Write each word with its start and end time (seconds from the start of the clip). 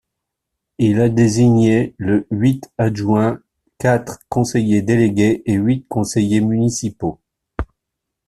Il 0.79 0.99
a 0.99 1.09
désigné 1.09 1.93
le 1.99 2.25
huit 2.31 2.71
adjoints, 2.79 3.39
quatre 3.77 4.17
conseillers 4.29 4.81
délégués 4.81 5.43
et 5.45 5.53
huit 5.53 5.85
conseillers 5.89 6.41
municipaux. 6.41 7.19